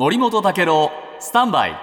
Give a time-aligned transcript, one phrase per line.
[0.00, 1.76] 森本武郎スタンバイ。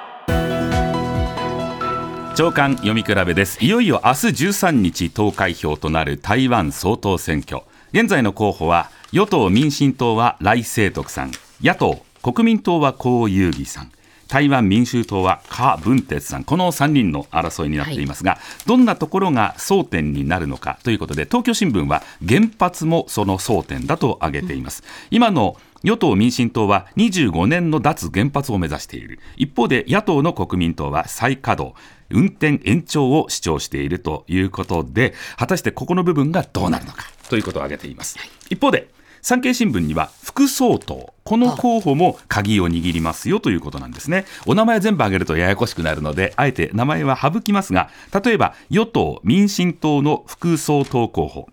[2.36, 3.63] 長官読み比べです。
[3.63, 7.61] いよいよ明日13日投開票となる台湾総統選挙。
[7.93, 11.31] 現在の候補は与党民進党は来清徳さん。
[11.61, 13.91] 野党国民党は江遊義さん。
[14.27, 16.43] 台湾民衆党は柯文哲さん。
[16.43, 29.20] この3人の争いになっていますが、はい、どんなところが争点になるのかということで東京新聞は原発もその争点だと挙げています、うん、今の与党・民進党は25年の脱原発を目指している。
[29.36, 31.75] 一方で野党の国民党は再稼働
[32.09, 38.17] 運転延長を主張しているということで果たしてここの部分がどうなるのかということを挙げています、
[38.50, 38.89] 一方で
[39.22, 44.25] 産経新聞には副総統この候補も鍵を握りますよということなんですね。
[44.45, 47.89] お名前全部挙げるとややこしくなるのであえて名前は省きますが
[48.23, 51.50] 例えば与党・民進党の副総統候補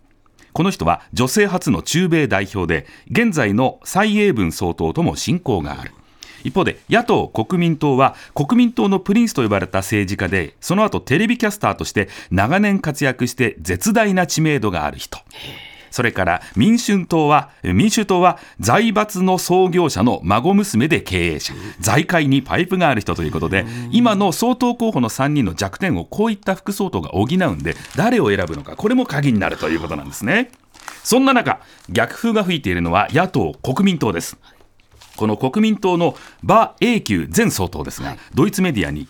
[0.54, 5.90] この人は女性初の中米代表で現在の蔡英文総統とも親交がある。
[6.44, 15.18] 一方で野党・国民党は国民党のプリンスと呼ばれた政治家でその後テレビキャスターとして長年活躍して絶大な知名度がある人。
[15.94, 30.50] それから民衆党は、民主党は財閥の創業者の孫娘で経営者、財界にパイプがある人ということで、今の総統候補の3人の弱点をこういった副総統が補うんで、誰を選ぶのか、これも鍵になるということなんですね。
[31.04, 34.36] そんな中、逆風が吹いているのは野党・国民党です。
[35.14, 39.06] この国民党の馬英九前総統ですが、ドイツメディアに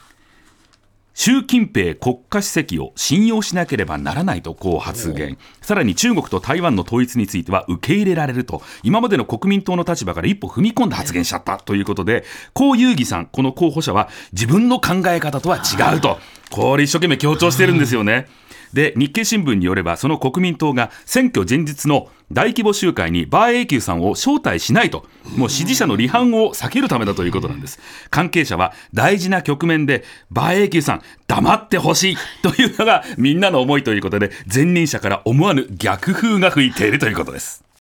[1.14, 5.38] 習近平国家主席を信用しなければならないとこう発言。
[5.62, 8.62] さらに中国と台湾の統一については受け入れられると。
[8.82, 16.18] 今までの国民党の立場から一歩踏み込んで発言しちゃったということで江遊義さんこの候補者は自分の考え方とは違うと。
[16.50, 18.26] これ一生懸命強調してるんですよね。
[18.74, 27.78] で日経新聞によればその国民党が選挙前日の大規模集会にバー永久さんを招待しないともう支持者の離反を避けるためだということなんです。
[28.10, 37.63] 関係者は大事な局面でバー永久さん黙ってほしい というのがみんなの思いということで前任者から思わぬ逆風が吹いているということです。